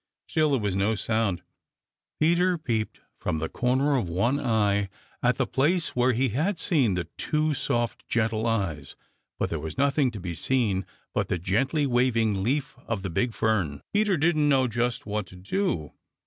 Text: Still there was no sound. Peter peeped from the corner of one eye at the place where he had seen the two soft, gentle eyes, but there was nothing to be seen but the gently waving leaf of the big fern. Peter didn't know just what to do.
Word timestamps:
Still 0.27 0.49
there 0.49 0.59
was 0.59 0.75
no 0.75 0.95
sound. 0.95 1.43
Peter 2.19 2.57
peeped 2.57 3.01
from 3.19 3.37
the 3.37 3.47
corner 3.47 3.95
of 3.95 4.09
one 4.09 4.39
eye 4.39 4.89
at 5.21 5.35
the 5.35 5.45
place 5.45 5.89
where 5.89 6.11
he 6.13 6.29
had 6.29 6.57
seen 6.57 6.95
the 6.95 7.03
two 7.17 7.53
soft, 7.53 8.09
gentle 8.09 8.47
eyes, 8.47 8.95
but 9.37 9.51
there 9.51 9.59
was 9.59 9.77
nothing 9.77 10.09
to 10.09 10.19
be 10.19 10.33
seen 10.33 10.87
but 11.13 11.27
the 11.27 11.37
gently 11.37 11.85
waving 11.85 12.41
leaf 12.41 12.75
of 12.87 13.03
the 13.03 13.11
big 13.11 13.35
fern. 13.35 13.83
Peter 13.93 14.17
didn't 14.17 14.49
know 14.49 14.67
just 14.67 15.05
what 15.05 15.27
to 15.27 15.35
do. 15.35 15.91